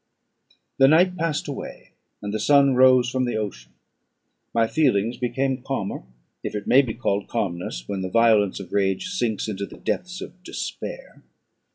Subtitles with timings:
[0.79, 1.91] The night passed away,
[2.23, 3.73] and the sun rose from the ocean;
[4.51, 6.01] my feelings became calmer,
[6.43, 10.19] if it may be called calmness when the violence of rage sinks into the depths
[10.19, 11.21] of despair.